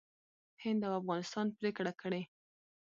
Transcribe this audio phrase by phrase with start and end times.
[0.63, 2.21] هند او افغانستان پرېکړه کړې